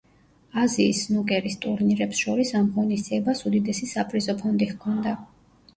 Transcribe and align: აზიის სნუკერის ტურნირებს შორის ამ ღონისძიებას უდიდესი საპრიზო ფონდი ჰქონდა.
აზიის 0.61 1.01
სნუკერის 1.07 1.59
ტურნირებს 1.65 2.23
შორის 2.25 2.55
ამ 2.61 2.73
ღონისძიებას 2.79 3.47
უდიდესი 3.51 3.95
საპრიზო 3.95 4.39
ფონდი 4.45 4.73
ჰქონდა. 4.75 5.17